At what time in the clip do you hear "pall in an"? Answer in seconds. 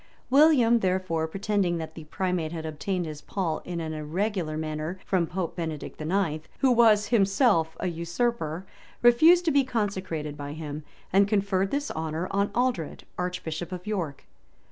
3.21-3.93